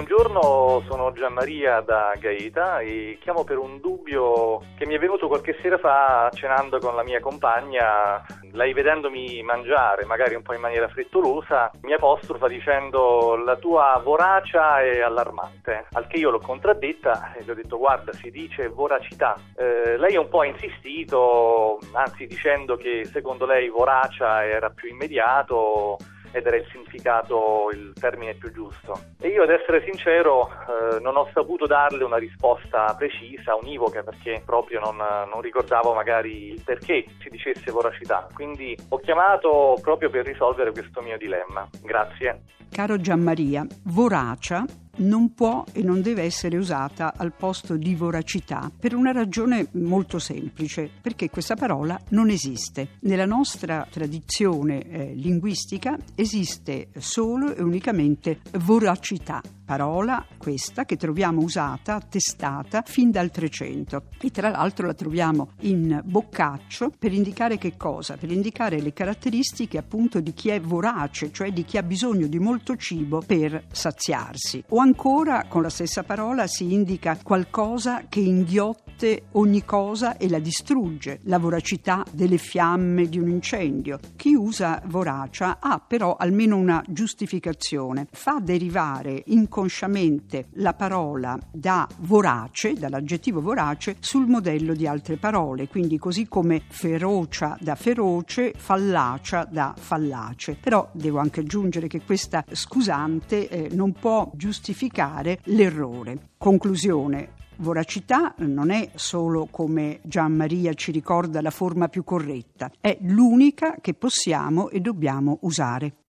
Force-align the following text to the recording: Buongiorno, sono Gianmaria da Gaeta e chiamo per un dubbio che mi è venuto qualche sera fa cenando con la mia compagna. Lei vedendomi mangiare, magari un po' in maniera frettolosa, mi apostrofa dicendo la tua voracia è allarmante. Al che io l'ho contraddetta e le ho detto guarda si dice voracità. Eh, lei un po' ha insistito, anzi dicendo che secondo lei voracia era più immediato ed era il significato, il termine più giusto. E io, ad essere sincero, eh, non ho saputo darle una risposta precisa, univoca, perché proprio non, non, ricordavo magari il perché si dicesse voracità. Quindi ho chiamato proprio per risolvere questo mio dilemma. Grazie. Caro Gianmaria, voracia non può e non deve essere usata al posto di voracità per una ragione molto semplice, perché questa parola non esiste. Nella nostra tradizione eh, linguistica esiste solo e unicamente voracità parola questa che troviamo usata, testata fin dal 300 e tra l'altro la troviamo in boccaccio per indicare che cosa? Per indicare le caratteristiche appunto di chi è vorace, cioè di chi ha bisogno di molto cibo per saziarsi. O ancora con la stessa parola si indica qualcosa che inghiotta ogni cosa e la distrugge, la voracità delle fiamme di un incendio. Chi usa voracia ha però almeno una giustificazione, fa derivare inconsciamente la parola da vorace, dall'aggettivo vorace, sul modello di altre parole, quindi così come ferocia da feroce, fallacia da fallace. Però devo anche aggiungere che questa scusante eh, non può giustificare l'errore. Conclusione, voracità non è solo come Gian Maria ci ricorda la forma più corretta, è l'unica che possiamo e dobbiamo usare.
Buongiorno, 0.00 0.82
sono 0.88 1.12
Gianmaria 1.12 1.80
da 1.82 2.14
Gaeta 2.18 2.80
e 2.80 3.18
chiamo 3.20 3.44
per 3.44 3.58
un 3.58 3.80
dubbio 3.80 4.62
che 4.78 4.86
mi 4.86 4.94
è 4.94 4.98
venuto 4.98 5.28
qualche 5.28 5.58
sera 5.60 5.76
fa 5.76 6.30
cenando 6.32 6.78
con 6.78 6.94
la 6.94 7.04
mia 7.04 7.20
compagna. 7.20 8.24
Lei 8.52 8.72
vedendomi 8.72 9.42
mangiare, 9.42 10.06
magari 10.06 10.34
un 10.34 10.40
po' 10.40 10.54
in 10.54 10.62
maniera 10.62 10.88
frettolosa, 10.88 11.70
mi 11.82 11.92
apostrofa 11.92 12.48
dicendo 12.48 13.36
la 13.44 13.56
tua 13.56 14.00
voracia 14.02 14.80
è 14.80 15.02
allarmante. 15.02 15.88
Al 15.92 16.06
che 16.06 16.16
io 16.16 16.30
l'ho 16.30 16.40
contraddetta 16.40 17.34
e 17.34 17.44
le 17.44 17.52
ho 17.52 17.54
detto 17.54 17.76
guarda 17.76 18.14
si 18.14 18.30
dice 18.30 18.68
voracità. 18.68 19.36
Eh, 19.54 19.98
lei 19.98 20.16
un 20.16 20.30
po' 20.30 20.40
ha 20.40 20.46
insistito, 20.46 21.78
anzi 21.92 22.26
dicendo 22.26 22.76
che 22.76 23.04
secondo 23.04 23.44
lei 23.44 23.68
voracia 23.68 24.46
era 24.46 24.70
più 24.70 24.88
immediato 24.88 25.98
ed 26.32 26.46
era 26.46 26.56
il 26.56 26.66
significato, 26.70 27.70
il 27.72 27.92
termine 27.98 28.34
più 28.34 28.52
giusto. 28.52 28.98
E 29.20 29.28
io, 29.28 29.42
ad 29.42 29.50
essere 29.50 29.82
sincero, 29.84 30.48
eh, 30.48 31.00
non 31.00 31.16
ho 31.16 31.28
saputo 31.32 31.66
darle 31.66 32.04
una 32.04 32.18
risposta 32.18 32.94
precisa, 32.96 33.54
univoca, 33.54 34.02
perché 34.02 34.42
proprio 34.44 34.80
non, 34.80 34.96
non, 34.96 35.40
ricordavo 35.40 35.92
magari 35.94 36.52
il 36.52 36.62
perché 36.62 37.04
si 37.22 37.28
dicesse 37.28 37.70
voracità. 37.70 38.28
Quindi 38.34 38.76
ho 38.88 38.98
chiamato 38.98 39.78
proprio 39.80 40.10
per 40.10 40.26
risolvere 40.26 40.72
questo 40.72 41.00
mio 41.00 41.16
dilemma. 41.16 41.68
Grazie. 41.82 42.42
Caro 42.70 43.00
Gianmaria, 43.00 43.66
voracia 43.84 44.64
non 45.00 45.34
può 45.34 45.64
e 45.72 45.82
non 45.82 46.02
deve 46.02 46.22
essere 46.22 46.56
usata 46.56 47.12
al 47.16 47.32
posto 47.32 47.76
di 47.76 47.94
voracità 47.94 48.70
per 48.76 48.94
una 48.94 49.12
ragione 49.12 49.68
molto 49.72 50.18
semplice, 50.18 50.90
perché 51.00 51.30
questa 51.30 51.54
parola 51.54 52.00
non 52.10 52.30
esiste. 52.30 52.96
Nella 53.00 53.26
nostra 53.26 53.86
tradizione 53.90 54.82
eh, 54.82 55.14
linguistica 55.14 55.96
esiste 56.14 56.88
solo 56.98 57.54
e 57.54 57.62
unicamente 57.62 58.40
voracità 58.58 59.42
parola 59.70 60.26
questa 60.36 60.84
che 60.84 60.96
troviamo 60.96 61.42
usata, 61.42 62.00
testata 62.00 62.82
fin 62.84 63.12
dal 63.12 63.30
300 63.30 64.02
e 64.20 64.32
tra 64.32 64.48
l'altro 64.48 64.84
la 64.84 64.94
troviamo 64.94 65.50
in 65.60 66.00
boccaccio 66.02 66.90
per 66.98 67.12
indicare 67.12 67.56
che 67.56 67.76
cosa? 67.76 68.16
Per 68.16 68.32
indicare 68.32 68.80
le 68.80 68.92
caratteristiche 68.92 69.78
appunto 69.78 70.18
di 70.18 70.32
chi 70.34 70.48
è 70.48 70.60
vorace, 70.60 71.30
cioè 71.30 71.52
di 71.52 71.64
chi 71.64 71.78
ha 71.78 71.84
bisogno 71.84 72.26
di 72.26 72.40
molto 72.40 72.74
cibo 72.74 73.22
per 73.24 73.66
saziarsi. 73.70 74.64
O 74.70 74.78
ancora 74.78 75.44
con 75.46 75.62
la 75.62 75.70
stessa 75.70 76.02
parola 76.02 76.48
si 76.48 76.72
indica 76.72 77.16
qualcosa 77.22 78.06
che 78.08 78.18
inghiotta 78.18 78.89
ogni 79.32 79.64
cosa 79.64 80.16
e 80.16 80.28
la 80.28 80.38
distrugge, 80.38 81.20
la 81.24 81.38
voracità 81.38 82.04
delle 82.12 82.36
fiamme 82.36 83.08
di 83.08 83.18
un 83.18 83.28
incendio. 83.28 83.98
Chi 84.16 84.34
usa 84.34 84.82
voracia 84.86 85.58
ha 85.60 85.82
però 85.86 86.16
almeno 86.16 86.56
una 86.56 86.84
giustificazione, 86.86 88.06
fa 88.10 88.38
derivare 88.40 89.22
inconsciamente 89.26 90.48
la 90.54 90.74
parola 90.74 91.38
da 91.50 91.88
vorace, 92.00 92.74
dall'aggettivo 92.74 93.40
vorace, 93.40 93.96
sul 94.00 94.26
modello 94.26 94.74
di 94.74 94.86
altre 94.86 95.16
parole, 95.16 95.68
quindi 95.68 95.98
così 95.98 96.28
come 96.28 96.62
ferocia 96.68 97.56
da 97.60 97.74
feroce, 97.74 98.52
fallacia 98.56 99.48
da 99.50 99.74
fallace. 99.76 100.56
Però 100.60 100.88
devo 100.92 101.18
anche 101.18 101.40
aggiungere 101.40 101.86
che 101.86 102.02
questa 102.02 102.44
scusante 102.50 103.48
eh, 103.48 103.68
non 103.72 103.92
può 103.92 104.30
giustificare 104.34 105.40
l'errore. 105.44 106.28
Conclusione, 106.36 107.38
voracità 107.60 108.34
non 108.38 108.70
è 108.70 108.90
solo 108.94 109.46
come 109.50 110.00
Gian 110.02 110.32
Maria 110.32 110.74
ci 110.74 110.90
ricorda 110.90 111.40
la 111.40 111.50
forma 111.50 111.88
più 111.88 112.04
corretta, 112.04 112.70
è 112.80 112.98
l'unica 113.02 113.76
che 113.80 113.94
possiamo 113.94 114.68
e 114.70 114.80
dobbiamo 114.80 115.38
usare. 115.42 115.94